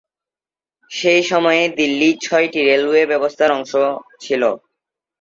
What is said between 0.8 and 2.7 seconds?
সেই সময়ে দিল্লি ছয়টি